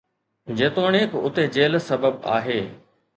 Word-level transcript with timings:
جيتوڻيڪ 0.61 1.11
اتي 1.25 1.45
جيل 1.57 1.77
سبب 1.89 2.17
آهي 2.39 2.59